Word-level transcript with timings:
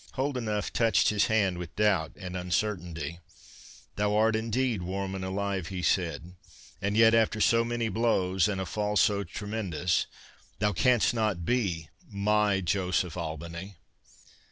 Holdenough 0.13 0.73
touched 0.73 1.09
his 1.09 1.27
hand 1.27 1.59
with 1.59 1.75
doubt 1.75 2.13
and 2.15 2.35
uncertainty. 2.35 3.19
"Thou 3.97 4.15
art 4.15 4.35
indeed 4.35 4.81
warm 4.81 5.13
and 5.13 5.23
alive," 5.23 5.67
he 5.67 5.83
said, 5.83 6.33
"and 6.81 6.97
yet 6.97 7.13
after 7.13 7.39
so 7.39 7.63
many 7.63 7.87
blows, 7.87 8.47
and 8.47 8.59
a 8.59 8.65
fall 8.65 8.97
so 8.97 9.23
tremendous—thou 9.23 10.73
canst 10.73 11.13
not 11.13 11.45
be 11.45 11.89
my 12.09 12.61
Joseph 12.61 13.15
Albany." 13.15 13.77